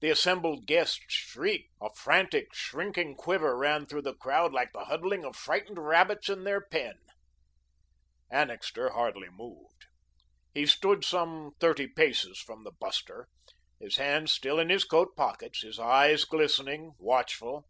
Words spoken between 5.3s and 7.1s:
frightened rabbits in their pen.